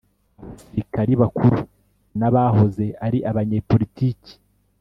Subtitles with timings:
[0.03, 1.59] abasirikari bakuru
[2.19, 4.33] n'abahoze ari abanyepolitiki